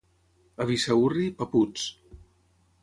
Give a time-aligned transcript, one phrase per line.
[0.65, 1.87] A Bissaürri, paputs.